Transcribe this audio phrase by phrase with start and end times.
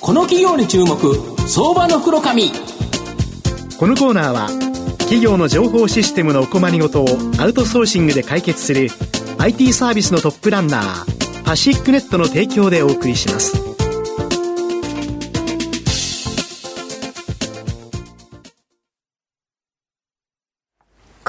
[0.00, 0.96] この企業に注目
[1.46, 2.50] 相場の袋紙
[3.78, 4.48] このコーナーは
[5.00, 7.06] 企業の情報システムのお困りごとを
[7.38, 8.88] アウトソーシングで解決する
[9.38, 13.69] IT サービスのトップランナーパシックネットの提供でお送りします。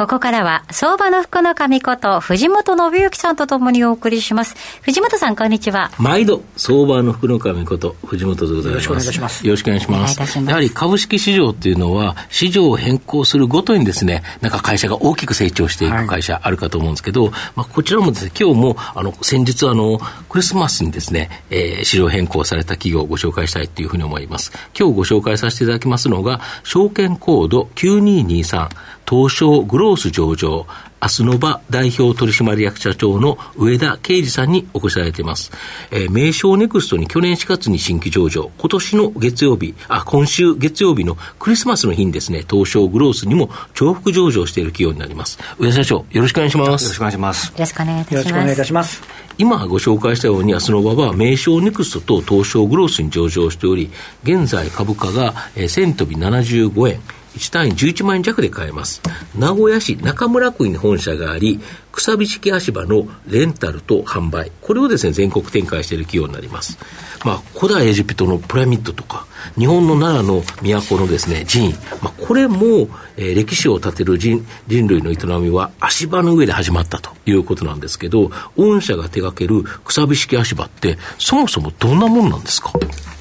[0.02, 4.56] ここからは、相場の福の神こと、藤本信之さんとともにお送りします。
[4.82, 5.92] 藤本さん、こんにちは。
[6.00, 8.74] 毎度、相場の福の神こと、藤本でございます。
[8.74, 9.46] よろしくお願いします。
[9.46, 10.20] よろしくお願いします。
[10.20, 20.00] ますやはり株式市場っていうのは、市場を変更するごとにですね、なんか会社が大きく成長していく会社あるかと思うんですけど、はい、まあ、こちらもですね、今日も、あの、先日、あの、
[20.30, 24.52] クリスマスにですね、えー、市場変更された企業をご紹介したいというふうに思います。
[24.76, 28.70] 今日ご紹介させていただきますのが、証券コード9223、
[29.12, 30.66] 東証グロース上場、
[31.02, 35.52] アスノバ代表取締役社長の上田啓二さんにお越しいただいています。
[35.92, 45.38] えー、名称ネクストに去年4月に新規上場、今年の月曜日、あ、今週月曜日のクリスマスの日にですね、東証グロースにも重複上場している企業になります。
[45.60, 46.70] 上田社長、よろしくお願いします。
[46.70, 47.48] よろしくお願いします。
[47.48, 48.16] よろしくお願いいたします。
[48.16, 49.04] よろしくお願いいたします。
[49.38, 53.92] 今ご紹介したように、アスノバは名称ネクストと東証グロースに上場しており、
[54.24, 57.02] 現在株価が、えー、1000飛び75円、
[57.36, 59.02] 1単位11万円弱で買えます。
[59.38, 61.60] 名古屋市中村区に本社があり、
[61.92, 66.78] くさび式足場のレンタルと販売、これをですね、全国展開している企業になります。
[67.26, 69.26] まあ、古代エジプトのピラミッドとか、
[69.58, 71.72] 日本の奈良の都のですね、寺院、
[72.02, 82.72] まあ、これも、えー、歴史を立てる人人類の営みは足場の上で始まったということなんですけど、御社が手掛けるくさび式足場って、そもそもどんなもんなんですか？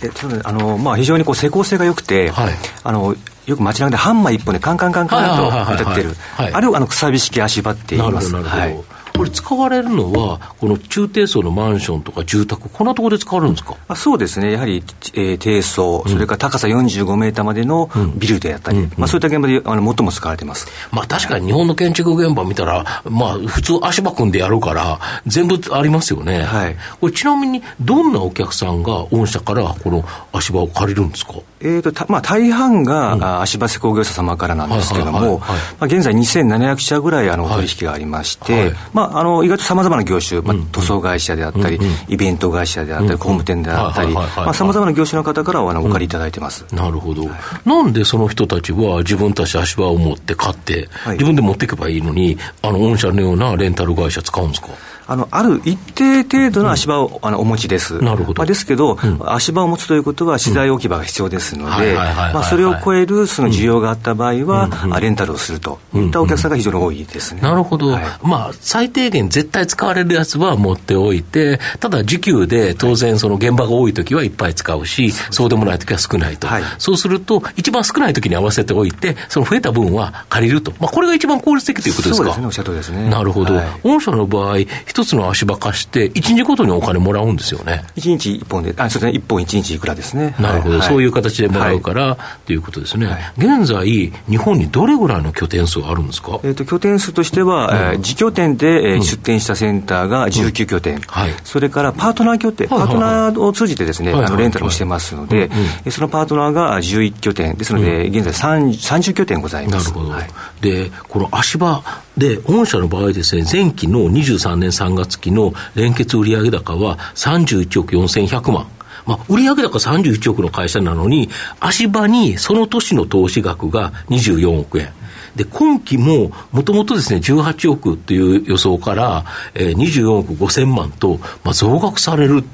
[0.02, 0.10] え
[0.44, 3.14] あのまあ、非常にこう施工性が良くて、はい、あの
[3.50, 8.32] よく街中でハンマー一本でカンカンカンカンと歌ってる、あれをあのくさび式足場って言います。
[8.32, 13.76] なるほどなるほど、はいこれ、使われるのは、この中低層のマンションとか住宅、こんなところで使われるんですか？
[13.88, 14.82] あそうですね、やはり、
[15.14, 31.34] えー、低層、それから高さ45メーターまでのビルであったり、うん、まあ、そういった現場であの最も使われてます、まあ、確かに日本の建築現場見たら、まあ、普通、足場組んでやるから、全部ありますよね、はい、これちなみに、どんなお客さんが御社からこの足場を借りるんですか？
[31.62, 35.42] えーとまあ、大半が、うん、足場施工業者様からなんですけれども、
[35.82, 41.78] 現在2700社ぐらいあの取引がありまして、はい、まあ、あの意外とさまざまな業種、まあ、塗装会社であったり、
[42.08, 44.14] イベント会社であったり、工務店であったり、
[44.54, 47.24] さまざまな業種の方からあのお借りいただいてます、なるほど、
[47.64, 54.68] なんでその人たちは自分たち足場を持って買って、自分で持っていけばいいのに、あの御社のようなレンタル会社使うんですか？
[55.10, 58.00] あの、ある一定程度の足場を、あのお持ちです。
[58.00, 58.38] なるほど。
[58.38, 67.40] まあ、ですけど、うん、足場を持つということは資材置き場が必要ですので、まあ、それを超えるその需要があった場合は、うん、レンタルをするといったお客さんが非常に多いですね。
[67.40, 67.88] なるほど。
[67.88, 76.46] はい、まあ、最低限絶対使われるやつは持っておいて、ただ時給で当然その現場が多い時はいっぱい使うし、そうでもない時は少ないと。
[76.46, 80.72] はい、そうすると、一番少ない時に合わせておいて、その増えた分は借りると。
[80.78, 82.24] まあ、これが一番効率的ということですか？
[82.24, 83.10] そうですね、おっしゃるとですね。
[83.10, 83.60] なるほど。
[83.82, 87.84] 御社の場合、一つの足場貸して、1日ごとにお金もらうんですよね。
[87.96, 90.34] 1日1本で、あそうですね、1本1日いくらですね。
[90.40, 105.50] なるほど、はい、そういう形でもらうから、はい、ということですね、はい、現在、日本にどれぐらいの拠点数あるんですか、えーと、拠点数としては、うん、えー、自拠点で、えー、出店したセンターが19拠点、うんはい、それからパートナー拠点、パートナーを通じてですね、あのレンタルもしてますので、
[105.90, 107.60] そのパートナーが11拠点。
[107.60, 109.92] ですので、現在30拠点ございます。
[109.92, 110.18] なるほど、
[110.60, 111.82] でこの足場
[112.20, 118.66] で、御社の場合ですね、前期の23年3月期の連結売上高は31億4100万。
[119.06, 124.92] まあ、売上高31億の会社なのに、足場にその年の投資額が24億円。
[125.34, 132.44] で、今期も、もともとですね、18億という予想から、えー、24億5000万と、まあ、増額される。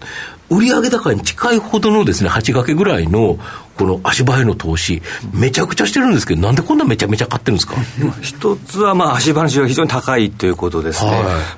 [0.48, 3.36] 売上高に近いほどのですね、8掛けぐらいの
[3.76, 7.76] この足場への投資、めちゃくちゃしてるんですけど、なんでこんなめちゃめちゃ買ってるんですか？
[8.22, 11.10] 一つは、まあ、足場の需要が非常に高いということですね、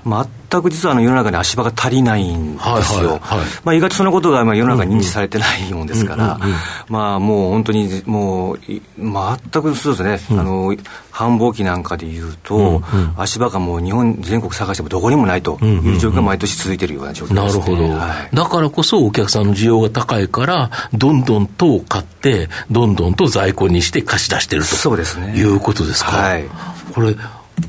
[0.05, 3.21] はい、全く実はあの世の中に足場が足りないんですよ、
[3.65, 6.41] まあ、意外とそのことがまあ世の中に認知されてないもんですから、
[6.89, 8.83] まあ、もう本当にもう、全
[9.63, 10.77] くそうですね、うん、あの
[11.11, 12.83] 繁忙期なんかでいうと、うんうん、
[13.17, 22.08] 足場がもう日本全国探してもどこにもないという状況が毎年続いているような状況です、ね、なるほど、はい、だからこそお客さんの需要が高いから、どんどんと買って、
[22.71, 24.69] どんどんと在庫にして貸し出してると。
[24.69, 25.37] そうですね。
[25.37, 26.11] いうことですか。
[26.11, 26.45] はい、
[26.95, 27.15] これ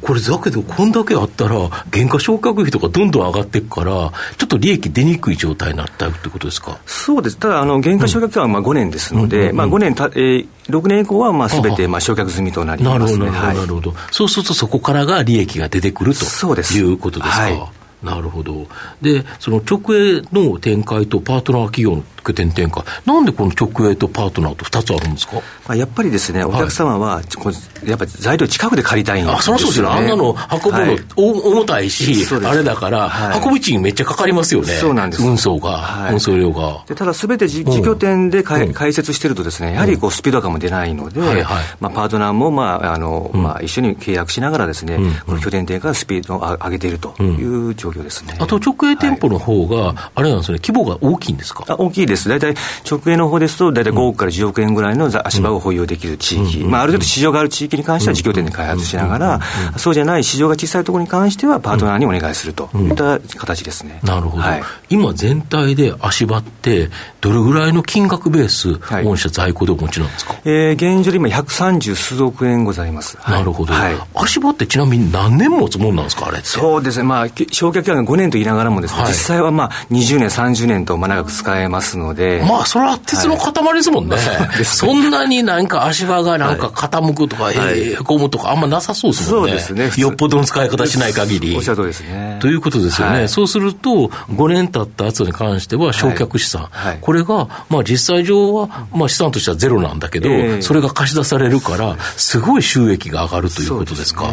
[0.01, 6.80] これだけど、こんだけあったら、原価償却費とかどんどん上がっていくから、ちょっと利益出にくい状態になったってことですか。
[6.86, 17.31] そうです、ただ、あの原価償却期はまあ5年ですので、まあ、5年た、えー、6年以降はすべてまあ償却済みとなります、ね、なるほど、なるほど、そうするとそこからが利益が出てくるとそうですいうことです。
[17.31, 17.42] か。
[17.42, 17.59] はい。
[18.03, 18.65] なるほど。
[19.01, 35.24] で、その直営の展開とパートナー企業っ拠点転換、なんでこの直営とパートナーと2つあるんですか、まあ、やっぱりですね、お客様は、はい、やっぱり材料近くで借りたいんですよ、ね、あそりゃそうですよ、あんなの運ぶの、はい、重たいし、あれだから、はい、運ぶ賃めっちゃかかりますよね、そうなんです。
[35.24, 36.83] 運送が、はい、運送料が。
[36.95, 48.36] ただ、すべて事拠点で、うん、開設してるとですね、やはりこうスピード感も出ないので、はいはい、まあ、パートナーも、まああのまあ、一緒に契約しながらですね、うん、この拠点転換スピードを上げているという状況ですね。
[48.39, 51.63] あと直営店舗の方が、あれなんですね、規模が大きいんですか？
[51.77, 52.27] 大きいです。
[52.27, 52.56] 大体
[52.89, 59.39] 直営の方ですと、大体5億から10億円ぐらいの足場を保有できる地域、まあ、ある程度市場がある地域に関しては事業店で開発しながら、
[59.77, 64.00] そうじゃない市場が小さいところに関しては、パートナーにお願いするといった形ですね。
[64.03, 66.89] なるほど、はい、今、全体で足場って、
[67.21, 73.17] どれぐらいの金額ベース、御社在庫でお持ちなんですか、えー、現状で今、130数億円ございます。
[73.27, 82.44] なるほど、はい、足場ってちなみに何年持つもんなんですか、あれそうですね、まあ、償却期間が5年と言いながらもですね、実際はまあ20年、30年とまあ長く使えますので。
[82.48, 84.18] まあ、それは鉄の塊ですもんね。
[84.63, 89.60] そんなになんか足場がなんか傾くとか、へこむとか、あんまなさそうですもんね。
[89.60, 90.01] そうですね。
[90.01, 91.56] よっぽどの使い方しない限り。
[91.56, 92.38] おっしゃるとりですね。
[92.42, 93.28] ということですよね。
[93.28, 96.69] そうすると、5年経った後に関しては、償却資産。
[97.01, 100.30] これが、まあ実際上は、まあ資産としてはゼロなんだけど、
[100.62, 104.30] それが貸し出されるから、すごい収益が上がるということですか。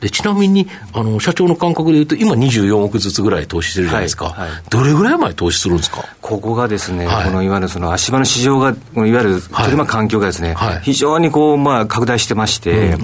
[0.00, 4.34] でちなみにあの、社長の感覚でいうと、今24億ずつぐらい投資してるじゃないですか、
[4.70, 6.04] どれぐらい前投資するんですか？
[6.20, 12.96] ここがですね、このいわゆるその足場の市場が、いわゆる取り巻く環境がですね、非常にこう、まあ、拡大してまして、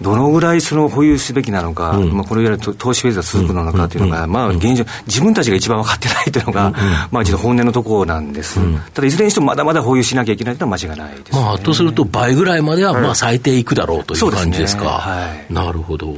[0.00, 6.72] どのぐらいその保有すべきなのか、まあ、このいわゆる投資フェーズが続くのかというのが、まあ、現状、自分たちが一番分かってないというのが、
[7.10, 8.60] まあ、実は本音のところなんです。
[8.94, 15.02] ただ、いずれにしてもまだまだ保有しなきゃいけないというのは間違いないです、まあ、とすると、倍ぐらいまでは、まあ、最低いくだろうという感じですか。
[15.50, 16.14] なるほど。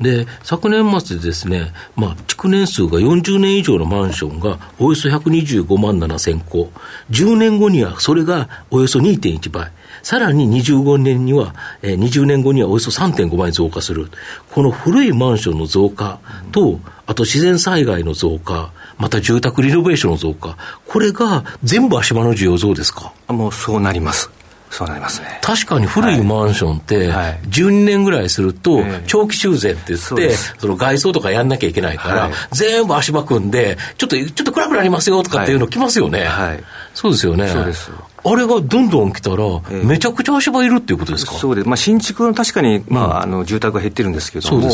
[0.00, 6.70] で、昨年末ですね、まあ、築年数が40年以上のマンションがおよそ125万7千戸、
[7.10, 9.70] 10年後にはそれがおよそ2.1倍、
[10.02, 14.10] さらに25年には、えー、20年後にはおよそ3.5倍増加する。
[14.50, 16.20] この古いマンションの増加
[16.52, 20.56] と、あと自然災害の増加、また住宅リノベーションの増加、
[20.86, 23.12] これが全部足場の需要増ですか？
[23.28, 24.30] もうそうなります。
[24.70, 25.38] そうなりますね。
[25.42, 36.24] 確かに古いマンションって、12年ぐらいすると、長期修繕って言って、その外装とかやんなきゃいけないから、全部足場組んで、ちょっと、ちょっと暗くなりますよとかっていうの来ますよね。
[36.24, 36.64] はい。
[36.94, 37.48] そうですよね。
[37.48, 37.90] そうです。
[38.28, 39.36] あれがどんどん来たら、
[39.84, 44.70] めちゃくちゃ足場いるっていうことですか、そうです、まあ、新築は確かに、まあ、あの住宅が減ってるんですけども、ね、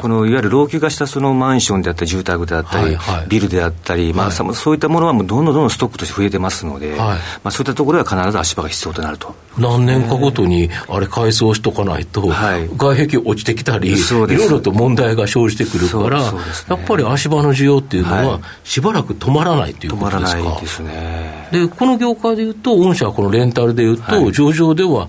[0.00, 9.34] このいわゆる老朽化したそのマンションであったり、住宅であったり、はいはい、ビルであったり、まあ、そういったものはもうどんどんどんどんストックとして増えてますので、はい、まあ、そういったところは必ず足場が必要となると。
[9.58, 16.38] 何年かごとに、あれ、改装しとかないと、はい、外壁落ちてきたり、いろいろと問題が生じてくるから、ね、
[16.68, 20.38] やっぱり足場の需要っていうのは、しばらく止まらないということですか？
[20.38, 21.48] 止まらないですね。
[21.52, 25.08] で、この業界でいうと、御社はこのレンタルでいうと、はい、上場では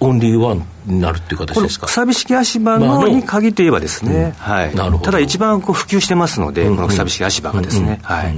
[0.00, 1.86] オンリーワンになるっていう形ですか？
[1.86, 5.04] くさび式足場のに限って言えばですね、うん、はい、なるほど。
[5.04, 8.36] ただ一番こう普及してますので、うんうん、このくさび式足場がですね、はい。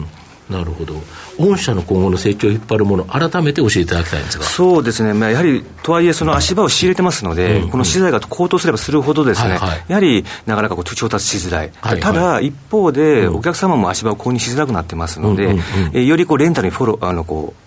[0.49, 0.95] なるほど、
[1.41, 4.45] 御社の今後の成長を引っ張るもの、改めて教えていただきたいんですが。
[4.45, 17.66] そうですね、まあ、やはりとはいえ、その足場を仕入れてますので、うんうん、この資材が高騰すればするほど、ですね、はいはい、やはりなかなかこう調達しづらい、はいはい、ただ一方で、お客様も足場を購入しづらくなってますので、うんうんうん、えよりこうレンタルにフォローあのこう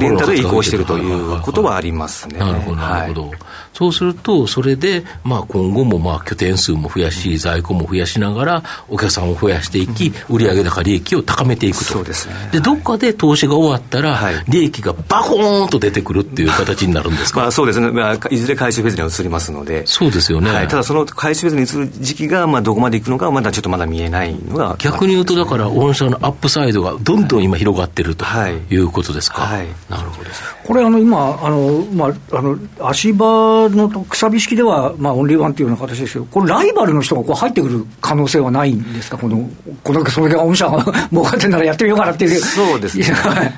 [0.00, 2.38] レンタル移行しているということはありますね。
[2.38, 3.30] なるほど、なるほど。
[3.72, 11.84] そうすると、それで、まあ、今後もまあ拠点数も増やし、在庫も増やしながら、お客さんを増やしていき、売上高、利益を高めていくと。
[11.84, 12.34] そうですね。
[12.52, 19.86] で、どっかで投資が終わったら、利益がバコーンと出てくるっていう形になるんですか、まあ、そうですね、まあ、いずれ回収フェーズには移りますので。
[19.86, 20.50] そうですよね。
[20.50, 24.76] はい、ただ、その回収フェーズに移る時期が、まあ、どこまでいくのかは、まだちょっとまだ見えないのが。
[24.78, 28.26] 逆に言うと、だから、御社のアップサイドがどんどん今広がってると
[28.70, 29.51] いうことですか？
[29.52, 29.66] はい。
[29.88, 30.30] なるほど。
[30.64, 39.48] これあの今あの、まあ、あの足場のくさび式では、まあ、オンリーワンというような形ですけど、これ、ライバルの人がこう入ってくる可能性はないんですか、この
[39.82, 43.04] このそれが御社が儲かってんならやってみようかなっていうそうですね、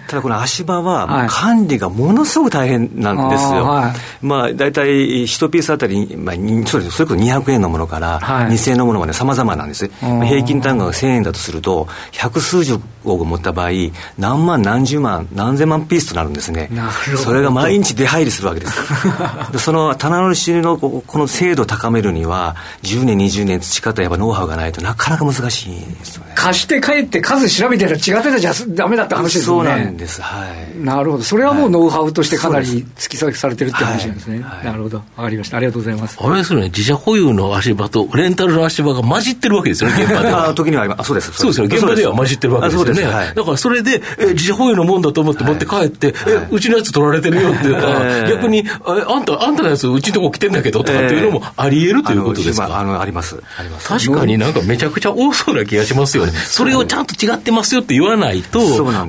[0.09, 6.35] ただこの足場は、管理がものすごく大変なんですよ、はい、まあ、大体1ピースあたり、まあ、
[6.67, 13.71] それそれこそ200円のものから、2000円のものまでさまざまなんです、平均単価が1000円だとすると、百数十億持った場合、
[14.19, 16.71] 何万、何十万、何千万ピースとなるんですね。
[17.17, 18.75] それが毎日出入りするわけです
[19.59, 29.71] その棚卸しのこの精度を高めるには10年20年培ったやっぱノウハウがないとなかなか難しいですよね貸して帰って数調べてたら違ってたじゃダメだって話ですよね。
[29.71, 30.23] そうなんです。
[30.23, 30.79] はい。
[30.81, 31.25] なるほど。
[31.25, 34.41] それはもうノウハウとしてかなり突き先されてるって話なんですね。
[34.43, 34.99] はい、なるほど。
[35.17, 35.57] わかりました。
[35.57, 36.19] ありがとうございます。
[36.21, 40.55] あれですよね、自社保有の足場とレンタルの足場が混じってるわけですよね、 現場では。
[40.55, 41.05] 時にはあ。
[41.05, 41.33] そうです。
[41.33, 43.05] そうですよ、現場では混じってるわけですよね。
[43.05, 52.79] はい、だからそれで、え、自社保有のもんだと思って持って帰って、はい、え、うちのやつ取られてるよって言ったら、逆に、あんた、あんたのやつうちのとこ来てんだけどとかっていうのもあり得るということですか？
[52.79, 53.43] あの、あります。
[53.59, 53.89] あります。
[53.89, 56.33] 確かになんかめちゃくちゃ多そうな気がしますよね。
[56.33, 58.61] それをちゃんと違ってますよって言わないと、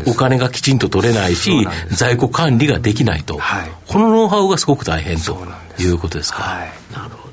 [0.07, 3.39] お金がきちんと取れないし、在庫管理ができないと。
[3.87, 5.37] このノウハウがすごく大変と
[5.79, 6.59] いうことですか？
[6.93, 7.24] なるほど。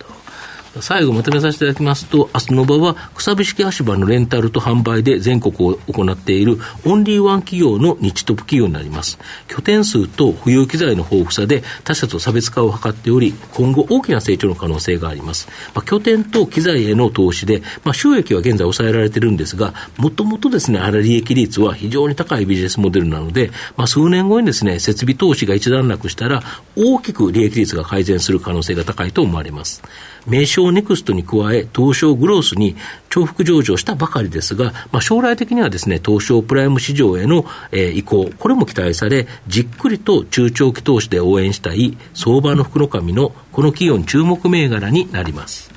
[0.80, 9.18] 最後まとめさせていただきますと、明日の場は、くさび式足場のレンタルと販売で全国を行っているオンリーワン企業の日トップ企業になります。
[9.48, 15.46] 拠点数と保有機材の豊富さで他社と差別化を図っており、今後大きな成長の可能性があります。
[15.74, 26.42] まあ、拠点と機材への投資で、まあ、収益は現在抑えられているんですが、もともとですね、あれ利益率は非常に高いビジネスモデルなので、まあ、数年後にですね、設備投資が一段落したら、
[26.76, 29.82] 大きく利益率が改善する可能性が高いと思われます。
[30.26, 32.76] 名称ネクストに加え、東証グロースに
[33.14, 45.70] 重複上場したばかりですが、まあ、将来的にはですね、東証プライム市場への、えー、移行、これも期待され、じっくりと中長期投資で応援したい相場の福の神のこの企業に注目銘柄になります。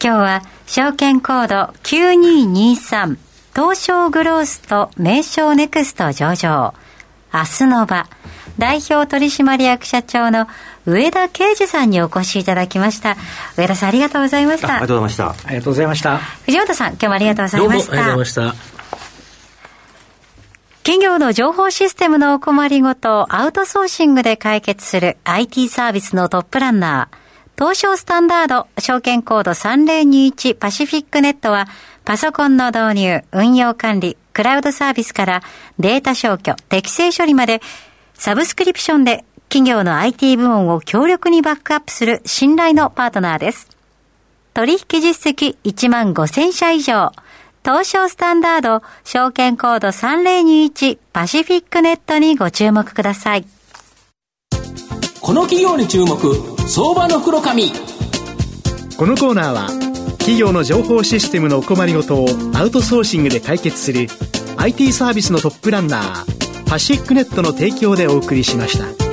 [0.00, 3.16] 今日は証券コード9223
[3.52, 6.74] 東証グロースと名称ネクスト上場
[7.32, 8.06] 明日の場
[8.58, 10.46] 代表取締役社長の
[10.84, 13.16] 上田啓二さんにお越しいただきました。
[13.56, 14.68] 上田さんありがとうございました。
[14.68, 15.28] ありがとうございました。
[15.28, 16.18] ありがとうございました。
[16.18, 17.92] 藤本さん、今日もありがとうございました。
[17.92, 18.78] ありがとうございました。
[20.82, 27.62] 企業の情報システムのお困りごとをアウトソーシングで解決する IT サービスのトップランナー。
[27.62, 31.68] 東証スタンダード証券コード3021パシフィックネットは
[32.04, 35.42] パソコンの導入、運用管理、クラウドサービスから
[35.80, 37.60] データ消去、適正処理まで
[38.14, 43.68] サブスクリプションで企業の IT 部門を強力にバックアップする信頼のパートナーです。
[44.54, 47.10] 取引実績1万5000社以上。
[47.64, 53.44] 東証スタンダード証券コード3021パシフィックネットにご注目ください。
[55.20, 56.16] この企業に注目、
[56.68, 57.72] 相場の袋紙。
[58.96, 59.87] このコーナーは
[60.28, 64.08] 企業の情報システムのお困りごとをアウトソーシングで解決する
[64.58, 69.07] IT サービスのトップランナーパシックネットの提供でお送りしました。